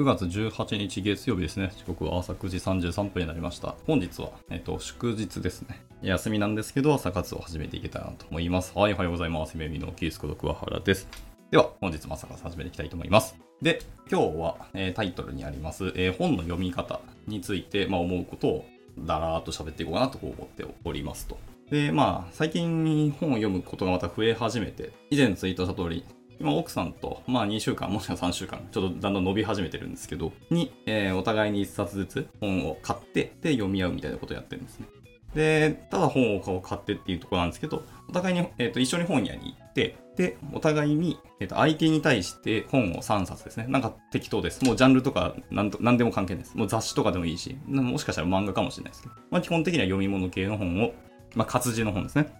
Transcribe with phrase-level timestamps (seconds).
[0.00, 1.70] 9月18日月曜日ですね。
[1.76, 3.74] 時刻は朝9時33分になりました。
[3.86, 5.84] 本日は、えっと、祝日ですね。
[6.00, 8.72] 休みなんですけど、朝活を始めていけたらなと思います。
[8.74, 9.58] はい、おはようございます。
[9.58, 11.06] めみのキースこと桑原です。
[11.50, 13.36] では、本日も朝活始めていきたいと思います。
[13.60, 18.64] で、今日は、えータイトルにあります、えー本の読み方について、まあ、思うことを
[19.00, 21.36] だらーっと喋っていこうかなと思っておりますと。
[21.70, 26.06] で、まあ、最近本を読むことがまた増え始めて、以前ツイートした通り、
[26.40, 34.86] 今奥さんと、まあ2週間、もしくは3週間、ちょっとだんだん伸び始めてるんですけど、に、えーお互いに1冊ずつ本を買って、で、読み合うみたいなことをやってるんですね。
[35.34, 43.66] で、ただ本を買ってっていうところなんですけど、お互いに、えー、と一緒に本屋に行って、で、お互いに、えー、と相手に対して本を3冊ですね。
[43.68, 44.64] なんか適当です。
[44.64, 46.56] もうジャンルとかなんと何でも関係ないです。
[46.56, 50.94] もう雑誌とかでもいいし、もしかしたら漫画かもしれないですけど、まあ基本的には読み物系の本を、
[51.34, 52.32] まあ活字の本ですね。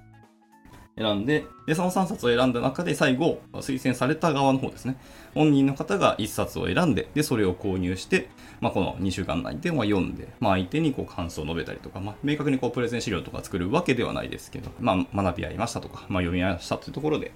[1.01, 5.01] 選んで、で、その3冊を選んだ中で最後、推薦された側の方ですね。
[5.35, 8.29] 本人の方が1冊を選んで、で、それを購入して、
[8.61, 17.33] まあ、この2週間内でま読んで、まあ、相手にこう感想を述べたりとか、まあ、明確にこうプレゼン資料とか作るわけではないですけど、まあ、学び合いましたとか、まあ、読み合いましたというところで、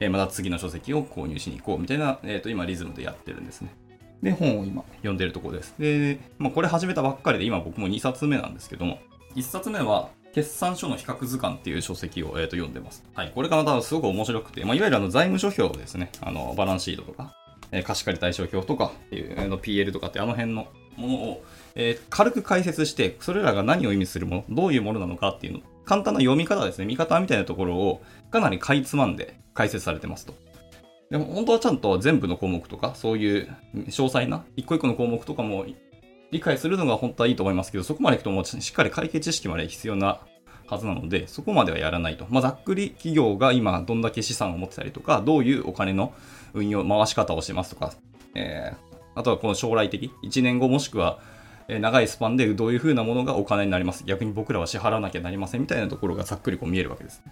[0.00, 3.74] えーまた次の書籍を購入しに行こうみたいな、えっ、と、今リズムでやってるんですね。
[4.22, 5.74] で、本を今読んでるところです。
[5.78, 8.98] で、まあ、これ始めたばっかりで、今僕も2冊目なんですけども、
[9.36, 13.04] 1冊目は、決算書の比較図鑑っていう書籍を、えー、と読んでます。
[13.14, 13.32] はい。
[13.32, 16.10] これがまたすごく面白くて、まあ、いわゆるあの財務諸表ですね。
[16.20, 17.34] あの、バランスシートとか、
[17.70, 21.44] えー貸借り対照表とかっていう、あの PL とかってあの辺のものを、
[21.76, 30.34] えー軽く解説して、それらが何を意味するもの、どういうものなのかっていうの、簡単な読み方ですね、見方みたいなところをかなりかいつまんで解説されてますと。
[31.10, 35.64] でも本当はちゃんと全部の項目とか、そういう詳細な一個一個の項目とかも
[36.34, 40.18] 理解するのが本当はいいと思いますけど、そこまでいくともうしっかり会計知識まで必要な
[40.66, 42.26] はずなので、そこまではやらないと。
[42.28, 46.12] まあ、ざっくり企業が今どんだけ資産を持ってたりとか、どういうお金の
[46.52, 47.92] 運用、回し方をしてますとか、
[48.34, 51.20] えー、あとはこの将来的、1年後もしくは、
[51.68, 54.02] 長いスパンでどういう風なものがお金になります。
[54.04, 57.22] 逆に僕らは支払わなきゃなりませんみたいなところがざっくりこう見えるわけです。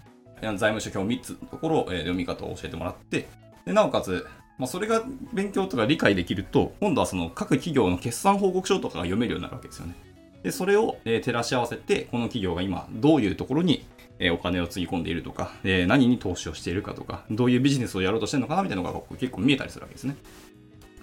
[0.41, 3.27] 財務諸表3つのところを、読み方を教えてもらって、
[3.65, 4.25] でなおかつ、
[4.63, 5.03] まあ、それが
[5.33, 9.95] 勉強とか理解できると、今度はその各企業の決算報告書とかが読めるようになるわけですよね。
[10.41, 13.85] で、それを、え照らし合わせて、この企業が今どういうところに、
[14.19, 20.15] えお金をつぎ込んでいるとか、え何に投資をしているかとか、どういうビジネスをやろうとしてるのかなみたいなのが結構見えたりするわけですね。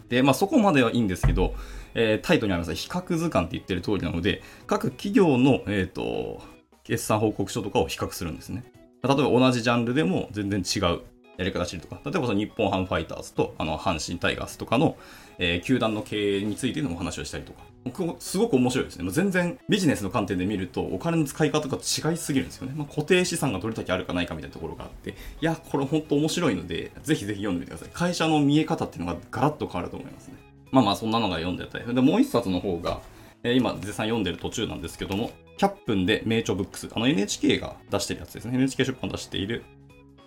[0.08, 1.52] で、まあそこまではいいんですけど、
[1.92, 6.40] えータイトルにあります比較図鑑って言ってる通りなので、各企業の、えっ、と、
[6.84, 8.64] 決算報告書とかを比較するんですね。
[9.02, 11.00] 例えば同じジャンルでも全然違う
[11.40, 14.96] やり方してるとか、例えばその日本ハムファイターズとあの阪神タイガースとかの、
[15.38, 19.04] えー球団の経営についてのお話をしたりとか、僕すごく面白いですね。
[19.04, 22.74] もう全然ビジネスの観点で見るとお金の使い方が違いすぎるんですよね。
[22.76, 27.88] まあ、固定資産がどれだけあるかないかみたいなところがあって、いや、これ本当面白いので、ぜひぜひ読んでみてください。
[27.94, 30.34] 会社の見え方っていうのがガラッと変わると思いますね。
[30.72, 31.94] まあまあそんなのが読んでたり。
[31.94, 33.00] で、もう一冊の方が、
[33.42, 36.88] えー今絶賛読んでる途中なんですけども、100分で名著ブックス。
[36.92, 38.54] あの NHK が出してるやつですね。
[38.56, 39.64] NHK 出版出している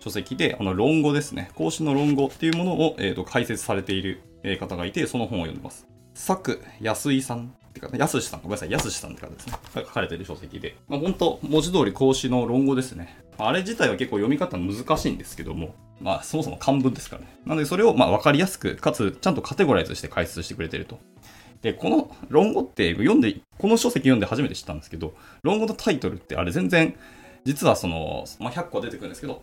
[0.03, 1.49] 書籍で、あの論語ですね。
[1.55, 4.21] 孔子の論語っていうものを、えー、と解説されている
[4.59, 5.87] 方がいて、その本を読んでます。
[6.13, 9.53] 作安井さんってか、安さん、ごめんなさい、安さんって方ですね。
[9.73, 10.75] 書かれている書籍で。
[10.89, 13.17] まあ、本当文字通り孔子の論語ですね。
[13.37, 17.39] あれ自体は結構読み方難しいんですけども、まあそもそも漢文ですからね。
[17.45, 20.99] なのでそれをまあ分かりやすく、かつちゃんとカテゴライズして解説してくれてると。
[21.61, 26.93] で、この論語って読んで、この書籍読んで初めて知ったんですけど、論語のタイトルってあれ全然、
[27.45, 29.41] 実はその、まあ、100個出てくるんですけど、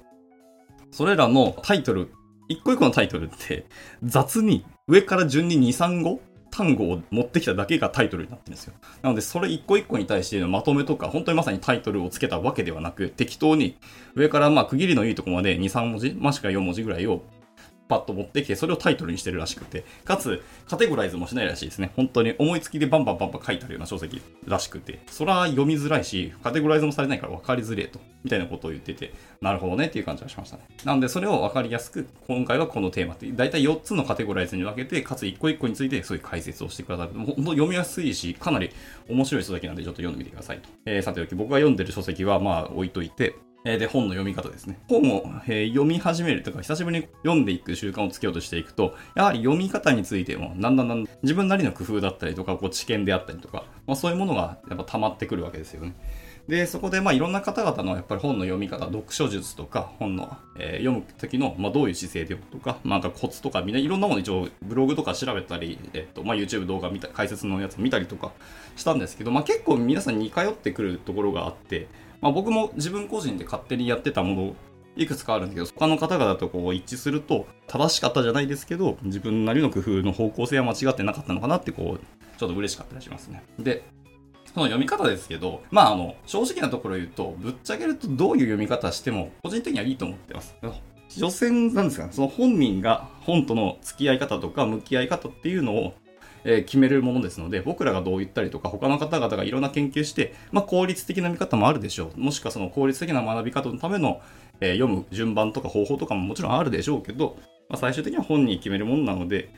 [0.90, 2.12] それらのタイトル、
[2.48, 3.66] 一個一個のタイトルって
[4.02, 6.20] 雑に上から順に2、3語
[6.50, 8.74] 単語を持ってきただけがタイトルになってるんですよ。
[9.02, 13.78] なので、それ一個一個に対してのまとめとか、本当にまさにタイトルをつけたわけではなく、適当に
[14.14, 17.22] 上からまあ区切りのいいとこまで2、3文字、もしくは4文字ぐらいを
[17.90, 21.90] パッと持ってきて、それをタイトルにしてるらしくて、かつ、カテゴライズもしないらしいですね。
[21.96, 30.62] 本当に思いつきでバンバンバンバン書いてあるような書籍らしくて、それは読みづらいし、カテゴライズもされないから分かりづれえと、みたいなことを言ってて、なるほどねっていう感じがしましたね。
[30.84, 37.12] なので、それを分かりやすく、今回はこのテーマって、だいたい4つのカテゴライズに分けて、かつ1個1個についてそういう解説をしてくださる。
[37.12, 38.70] もう本当読みやすいし、かなり
[39.08, 40.68] 面白い書籍なんで、ちょっと読んでみてくださいと。
[40.86, 43.34] えー、さておき、僕が読んでる書籍は、まあ、置いといて、
[43.64, 44.78] えーで、本の読み方ですね。
[44.88, 55.94] 本を、えー読み始めるとか、久しぶりに読んでいく習慣をつけようとしていくと、やはり読み方についても、だんだんだん自分なりの工夫だったりとか、こう知見であったりとか、まあ、そういうものがやっぱ溜まってくるわけですよね。
[56.48, 68.32] で、そこでまあいろんな方々のやっぱり本の読み方、読書術とか、本の、えー読む時の、まあ、どういう姿勢で読むとか、まあなんかコツとか、みんないろんなもの一応ブログとか調べたり、えっと、まあ YouTube 動画見た、解説のやつ見たりとか
[68.74, 71.88] したんですけど、まあ結構皆さん似通ってくるところがあって、
[72.20, 74.56] まあ僕も自分個人で勝手にやってたもの
[74.96, 83.42] いくつかあるんだけど、他の方々とこう一致すると、正しかったじゃないですけど、自分なりの工夫の方向性は間違ってなかったのかなってこう、ちょっと嬉しかったりしますね。
[83.58, 83.84] で、
[84.52, 90.56] その読み方ですけど、まああの、正直なところ言うと、ぶっちゃけるとどういう読み方しても、個人的にはいいと思ってます。
[91.08, 95.94] 所詮なんですかね、その本人が本との付き合い方とか向き合い方っていうのを、
[96.44, 102.20] え、決めるものですので、僕らがどう言ったりとか、他の方々がいろんな研究して、まあ、効率的な見方もあるでしょう。
[102.20, 104.20] もしくはその効率的な学び方のための、
[104.60, 107.36] え、読む順番とか方法とかももちろんあるでしょうけど、
[107.68, 109.50] まあ、最終的には本人決めるものなので、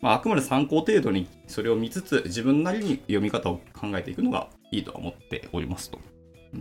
[0.00, 5.98] まあ、あくまで参考程度にそれを見つつ、自分なりに読み方を考えていくのがいいとは思っておりますと。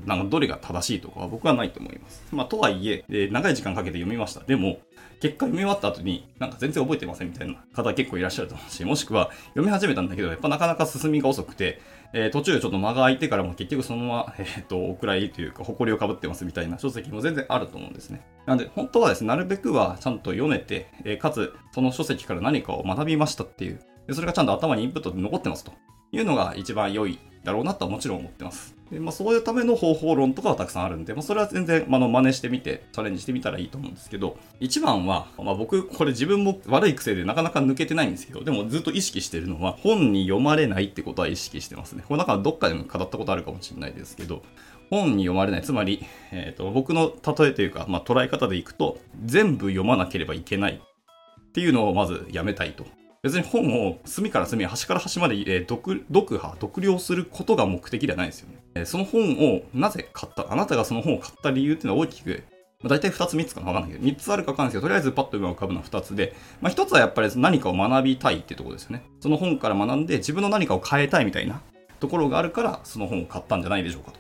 [0.06, 2.24] なんかどれが正しいとかは僕はないと思います。
[2.32, 4.42] まあ、とはいえ、えー、長い時間かけて読みました。
[4.42, 4.80] でも、
[5.20, 11.82] 結果読み終わった後に、なんか全然覚えてませんみたいな方結構いらっしゃると思うし、もしくは読み始めたんだけど、やっぱなかなか進みが遅くて、
[12.14, 18.22] えー、途中ちょっと間が空いてからも結局そのまま、えっ、ー、と、お蔵入りというか、誇りをかぶってますみたいな書籍も全然あると思うんですね。
[18.46, 25.74] なんで、本当はですね、なるべくはちゃんと読めて、え、かつ、その書籍から何かを学びましたっていう、でそれがちゃんと頭にインプットで残ってますと
[26.12, 28.78] いうのが一番良いだろうなとはもちろん思ってます。
[28.92, 42.04] でまあ、そういうための方法論とかはたくさんあるんで、まあ、それは全然、まあの、真似してみて、チャレンジしてみたらいいと思うんですけど、一番は、まあ、僕、これ自分も悪い癖でなかなか抜けてないんですけど、でもずっと意識してるのは、本に読まれないってことは意識してますね。
[42.08, 44.42] これなんかどっかでも語ったことあるかもしれないですけど、
[44.90, 45.64] 本に読まれない。
[45.64, 52.86] つまり、えっ、ー、と、僕の例えというか、まあ、捉え方でいくと、全部読まなければいけないっていうのをまずやめたいと。
[53.28, 58.64] 別に本を隅から隅、端から端まで、えー、読読破、読了することが目的ではないですよね。
[58.76, 62.44] えー、その本をなぜ買った、あなたがその本を買った理由っていうのは大きく、
[62.82, 69.04] まあ、大体2つ3つかなわかんないけど、3つあるかわかんないですけど、とりあえずパッと今浮かぶのは2つで、まあ、1つはやっぱり何かを学びたいっていうところですよね。
[69.20, 71.62] その本から学んで自分の何かを変えたいみたいな
[72.00, 74.20] ところがあるから、その本を買ったんじゃないでしょうかと。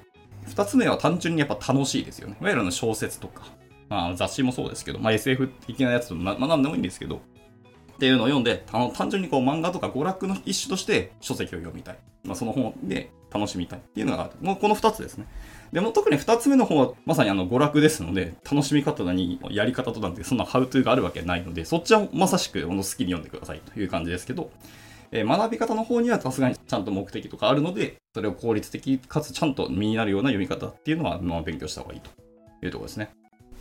[0.49, 2.37] 2つ目は単純にやっぱ楽しいですよね。
[2.41, 3.45] いわゆるの小説とか、
[3.89, 7.21] まあ、雑誌もそうですけど、まあ、SF 的なやつとま学んでもいいんですけど、
[7.97, 11.97] っていうのを読んで、あの、単純にこう漫画とか娯楽の一種として書籍を読みたい。
[12.23, 14.33] まあ、その本で楽しみたいっていうのがある。
[14.39, 15.25] もうこの二つですね。
[15.71, 24.51] でも特に二つ目の方はまさにあの娯楽ですので、楽しみ方にやり方となんてそんなハウトゥーがあるわけないので、そっちはまさしく好きに読んでくださいという感じですけど、
[25.11, 32.11] えー、学び方の方にはさすがにちゃんと目的とかあるので、それを効率的かつちゃんと身になるような読み方っていうのは、まあ、勉強した方がいいと
[32.65, 33.09] いうところですね。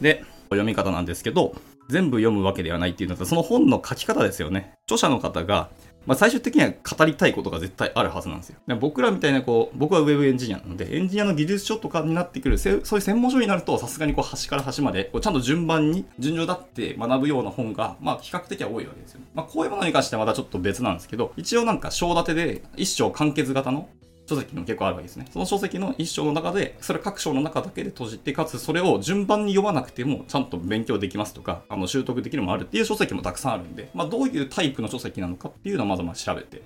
[0.00, 1.54] で、読み方なんですけど、
[1.88, 4.74] 全部読むわけではないっていうのは、その本の書き方ですよね。
[4.86, 5.70] 著者の方が、
[6.06, 8.58] まあ、最終的には語りたいことが絶対あるはずなんですよ。
[8.68, 19.20] で僕らみたいな、こう、僕はウェブエンジニアなので、エンジニアの技術書とかになってくる、そういう専門書になると、さすがにこう、端から端まで、こうちゃんと順番に、順序だって学ぶような本が、まあ、比較的は多いわけですよ。
[19.34, 23.88] まあ、こういうものに関してはまたちょっと別なんですけど、一応なんか、章立てで、一章完結型の
[24.26, 25.26] 書籍も結構あるわけですね。
[25.32, 36.62] その書籍の一章の中で、それ各章の中だけで閉じて、かつそれを順番に読まなくてもちゃんと勉強できますとか、あの習得できるもあるっていう書籍もたくさんあるんで、まあどういうタイプの書籍なのかっていうのをまずまあ調べて、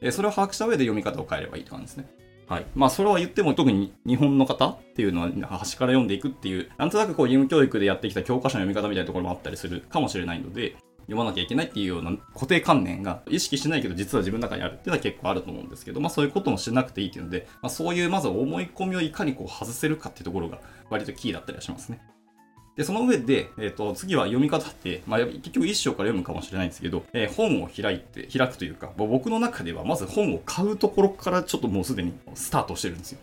[0.00, 2.06] えそれを把握した上で読み方を変えればいいって感じですね。
[2.46, 2.66] はい。
[2.74, 20.58] まあ、それは言っても特に日本の方っていうのは端から読んでいくっていう、なんとなくこう義務教育でやってきた教科書の読み方みたいなところもあったりするかもしれないので、読まなきゃいけないっていうような固定観念が意識しないけど実は自分の中にあるっていうのは結構あると思うんですけど、まあそういうこともしなくていいっていうので、まあそういうまず思い込みをいかにこう外せるかっていうところが
[20.90, 22.00] 割とキーだったりはしますね。
[22.76, 33.20] で、その上で、えっ、ー、と、次は読み方って、まあ、結局一章から読むかもしれないんですけど、えー、本を開いて、開くというか、僕の中ではまず本を買うところからちょっともうすでにスタートしてるんですよ。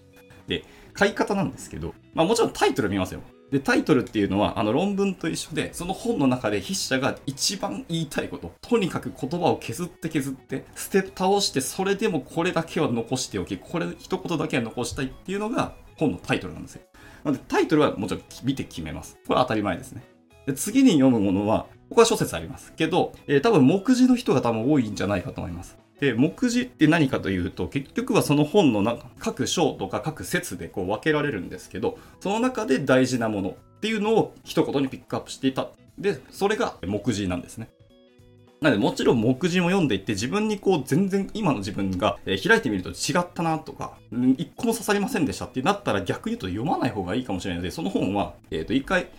[0.47, 3.21] で、買い方なんですけど、まあもちろんタイトル見ますよ。
[3.51, 16.81] で、タイトルっていうのは、あの論文と一緒で、その本の中で筆者が一番言いたいこと、とにかく言葉を削って削って、捨て倒して、それでもこれだけは残しておき、これ一言だけは残したいっていうのが本のタイトルなんですよ。
[17.25, 19.17] なので、タイトルはもちろん見て決めます。
[19.27, 20.01] これは当たり前ですね。
[20.45, 25.77] で次に読むものは、ここは諸説ありますけど、えー、多分目次の人が多分多いんじゃないかと思います。
[26.01, 35.69] で、目次って何かというと、結局はその本の中、各章とか各説でこう分けられるんですけど、その中で大事なものっていうのを一言にピックアップしていた。
[35.99, 37.69] で、それが目次なんですね。
[38.61, 43.93] なので、もちろん目次も読んでいって、自分にこう、全然今の自分が、開いてみると違ったなとか、
[44.37, 49.11] 一個も刺さりませんでしたってなったら逆に言うと読まない方がいいかもしれないので、その本は、え、ー、と、一回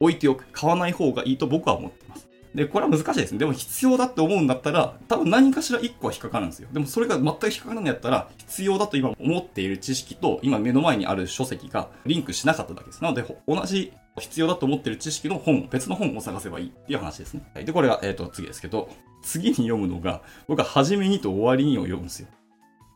[0.00, 2.29] 置いておく、買わない方がいいと僕は思ってます。
[2.54, 3.38] で、これは難しいですね。
[3.38, 6.68] でも必要だって思うんだったら、多分何かしら1個は引っかかるんですよ。
[6.72, 13.02] でもそれが全く引っかからないんやったら、必要だと今思っている知識と、今目の前にある書籍がリンクしなかっただけです。
[13.02, 17.42] なので、同じ必要だと思っている知識の本、別の本を探せばいいっていう話ですね。
[17.54, 18.90] はい、で、これが、えっ、ー、と、次ですけど、
[19.22, 22.28] 次に読むのが、僕は初めにと終わりにを読むんですよ。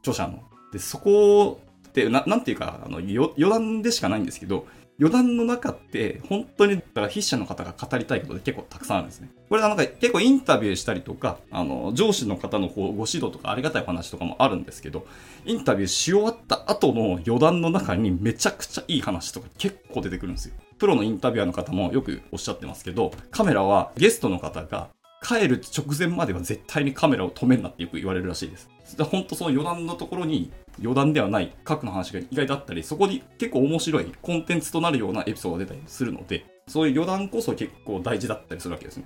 [0.01, 0.43] 著者の。
[0.73, 4.67] で、そこって、ななんていうか、あの、余談でしかないんですけど、
[4.99, 9.29] 余談の中って本当にだから筆者の方が語りたいことで結構たくさんあるんですね。
[9.49, 15.07] これなんか結構インタビューしたりとか、あの、上司の方のご指導とかありがたい話とかもあるんですけど、
[15.45, 20.55] インタビューし終わった後の余談の中にめちゃくちゃいい話とか結構出てくるんですよ。
[20.79, 24.89] プロのインタビュアーの方もよくおっしゃってますけど、カメラはゲストの方が
[25.23, 28.69] 帰る直前までは絶対にカメラを止めんなってよく言われるらしいです。
[29.03, 39.05] 本当その余談のところに余談ではない核の話が意外とあったり、そこに結構面白いコンテンツとなるようなエピソードが出たりするので、そういう余談こそ結構大事だったりするわけですね。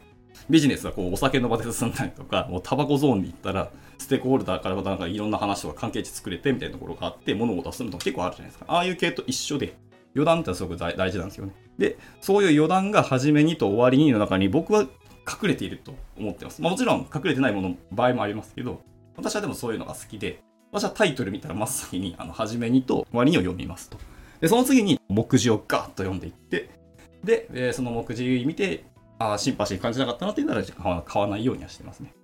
[0.48, 8.66] ビジネスはこうお酒の場で進んだりとか、もうタバコゾーンに行ったら、ステークホルダーからなんかいろんな話とか関係値作れてみたいなところがあって、物事をするの結構あるじゃないですか。
[8.68, 9.74] ああいう系と一緒で、
[10.14, 11.52] 余談ってすごく大事なんですよね。
[11.76, 16.62] で、そういう余談が初めにと終わりにの中に僕は隠れていると思ってます。
[16.62, 18.80] まあ、もちろん隠れてないもの場合もありますけど、
[19.18, 23.98] 私はでもそういうのが好きで、私はタイトル見たら真っ先に、あの、初めにと終わりにを読みますと。
[24.40, 26.70] で、その次に目次をガーッと読んでいって、
[27.24, 28.84] で、えー、その目次見て、
[29.18, 32.14] ああ、シンパシー感じなかったなって言ったら買わないようにはしてますね。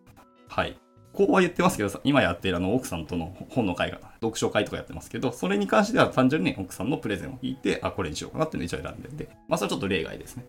[0.48, 0.78] はい。
[1.12, 10.44] こうは言ってますけど、今やっているあの奥さんとの本の会が、読書会とかやってますけど、それに関しては単純に奥さんのプレゼンを聞いて、あ、これにしようかなっていうのを一応選んでて、まあそれはちょっと例外ですね。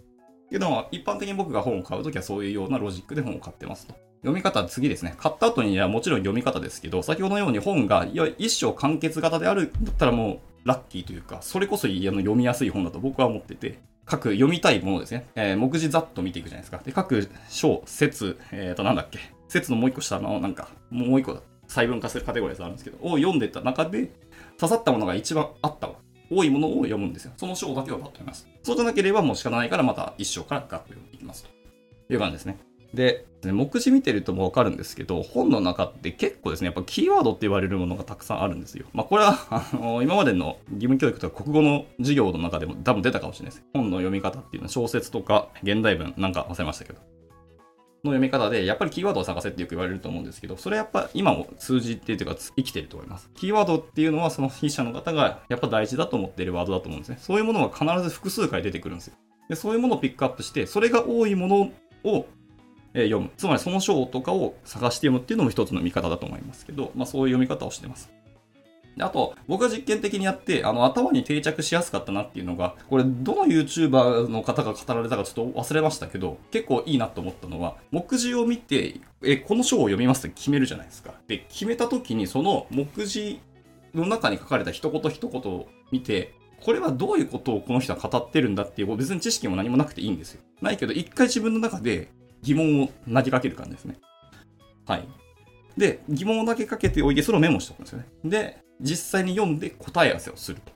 [0.49, 3.95] けども、一般的に僕が本を買うときはそういうようなロジックで本を買ってますと。
[4.21, 5.15] 読み方、次ですね。
[5.17, 15.25] 買った後にはもちろん読み方ですけど、先ほどのように本が一生完結型であるんだったらもうラッキーというか、それこそ読みやすい本だと僕は思ってて、各読みたいものですね。
[15.35, 16.79] えー、目次ざっと見ていくじゃないですか。
[16.83, 19.19] で、各章、説、えっ、ー、と、なんだっけ。
[19.47, 24.11] 説のもう一個下の、なんか、もう一個細分化するカテゴリーがあるんですけど、を読んでた中で、
[24.59, 25.95] 刺さったものが一番あったわ
[26.35, 27.33] 多いものを読むんですよ。
[27.37, 28.47] その章だけをパッと読みます。
[28.63, 31.45] そうじゃなければもう仕方ないからまた一章からガッと読んでいきます
[32.07, 32.57] という感じですね。
[32.93, 38.85] で、目次見てるともわかるんですけど、本の中って結構ですね、やっぱキーワードって言われるものがたくさんあるんですよ。
[38.93, 43.65] まあこれは、あの、今までの義務教育とか国語の授業の中でも多分出たかもしれないです。
[43.73, 46.99] 本の読み方っていうのは小説とか現代文なんか忘れましたけど。
[48.05, 53.29] の読み方で、やっぱりキーワードを探せってよく言われると思うんですけど、それはやっぱ今も通じてというか生きてると思います。
[53.35, 57.17] キーワードっていうのはその筆者の方がやっぱ大事だと思っているワードだと思うんですね。
[57.19, 59.15] そういうものが必ず複数回出てくるんですよ。
[59.49, 61.71] でそういうものをピックアップして、それが多いもの
[62.03, 62.25] を
[62.93, 63.29] 読む。
[63.37, 68.11] つまりその章とかを探して読むっていうのも一つの見方だと思いますけど、まあそういう読み方をしてます。
[68.99, 81.13] あと、僕が実験的にやって、あの、頭に定着しやすかったなっていうのが、これ、どの YouTuber の方が語られたかちょっと忘れましたけど、結構いいなと思ったのは、目次を見て、え、この章を読みますって決めるじゃないですか。
[81.27, 83.41] で、決めた時に、その目次
[83.93, 86.33] の中に書かれた一言一言を見て、
[86.63, 90.41] これはどういうことをこの人は語ってるんだっていう、別に知識も何もなくていいんですよ。
[90.61, 92.09] ないけど、一回自分の中で
[92.41, 93.97] 疑問を投げかける感じですね。
[94.87, 95.07] はい。
[95.77, 98.05] で、疑問を投げかけておいて、それをメモしておくんですよね。
[98.23, 100.71] で、実際に読んで答え合わせをすると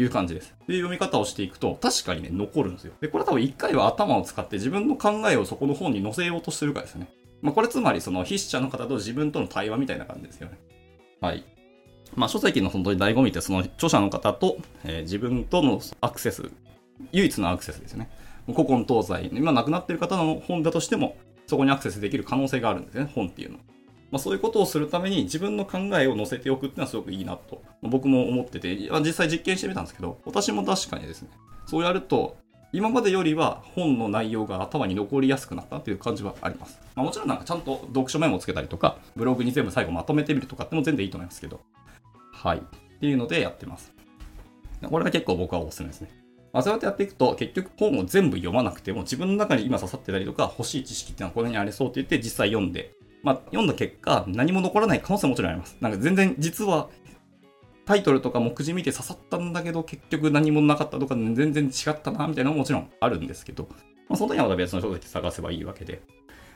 [0.00, 0.54] いう感じです。
[0.66, 2.92] で、読み方をしていくと、確かにね、残るんですよ。
[3.00, 7.08] で、これ多分一回は頭を使って自分の考えをそこの本に載せようとしてるからですね。
[7.42, 10.58] まあ、これつまりその筆者の方と自分との対話みたいな感じですよね。
[11.20, 11.44] はい。
[12.16, 16.50] まあ、書籍の本当に醍醐味ってその著者の方と、えー、自分とのアクセス、
[17.12, 18.10] 唯一のアクセスですよね。
[18.46, 23.58] 古今東西、今亡くなってる方の本だとしても、そこにアクセスできる可能性があるんですね、本っていうの。
[24.14, 31.30] まあ、そういうことをするために自分の考えを載せておくっていうのはすごくいいなとま、僕も思ってて、実際実験してみたんですけど、私も確かにですね、
[31.66, 32.36] そうやると、
[32.72, 36.78] 今までよりは本の内容が頭に残りやすくなったっていう感じはあります。
[36.94, 41.58] まあ、もちろんなんかちゃんと読書メモをつけたりとか、ブログに全部最後まとめてみるとかっても全然いいと思いますけど、
[42.32, 42.58] はい。
[42.58, 42.60] っ
[43.00, 43.92] ていうのでやってます。
[44.88, 46.10] これが結構僕はおすすめですね。
[46.52, 52.94] まあ、そうやってやっていくと、結局本を全部読まなくても、自分の中に今刺さってたりとか、欲しい知識っていうのはこの辺にありそうって言って、実際読んで、
[53.24, 55.76] まあ、読んだ結果、何も残らない可能性ももちろんあります。
[55.80, 56.90] なんか全然、実は、
[57.86, 63.66] タイトルとか目次見て刺さったんだけど、結局何もなかったとか、全然違ったな、みたいなのももちろんあるんですけど、
[64.08, 66.02] まあ、その時はまた別の書籍探せばいいわけで、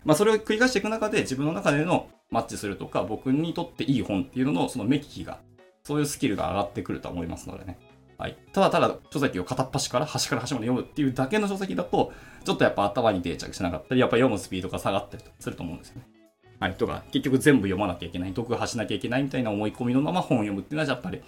[0.04, 5.40] まあ、それを繰り返していく中で、自分の中でのマッチするとか、僕にとっていい本っていうのの、その目利きが、
[5.84, 7.78] そういうスキルが上がってくると思いますのでね。
[8.18, 8.36] はい。
[8.52, 12.12] ただただ書籍を片っ端から端から端まで読むっていうだけの書籍だと、
[12.44, 16.17] ちょっとやっぱ頭に定着しなかったり、やっぱ読むスピードが下がったりすると思うんですよね。
[16.60, 21.20] はい、とか、結局全部読まなきゃいけない、読破しなきゃいけないみたいな思い込みのまま本を読むっていうのはやっぱり、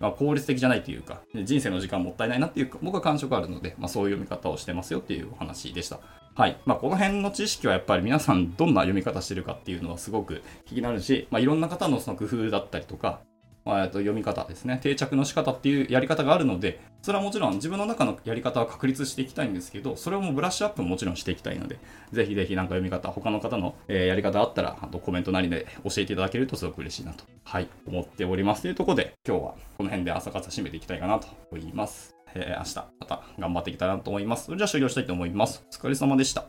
[0.00, 6.00] まあ、効率的じゃないというか、人生の時間もったいないなっていう、僕は感触あるので、まあ、そういう読み方をしてますよっていうお話でした。
[6.34, 6.58] はい。
[6.64, 13.20] まあ、この辺の知識はやっぱり皆さんどんな読み方してるかっていうのはすごく気になるし、まあ、いろんな方のその工夫だったりとか、
[13.64, 21.78] まあ、と読み方ですね、定着の仕方っていうやり方があるので、それはもちろん自分の中のやり方は確立していきたいんですけど、それをもうブラッシュアップももちろんしていきたいので、
[22.12, 28.62] ぜひぜひなんか読み方、他の方の、えやり方あったら、あとコメントなりで教えていただけるとすごく嬉しいなと、はい、思っております。
[28.62, 32.14] というところで、今日はこの辺で朝活締めていきたいかなと思います。
[32.34, 34.46] えー明日また頑張っていきたいなと思います。
[34.46, 35.64] それじゃあ終了したいと思います。
[35.68, 36.44] お疲れ様でした。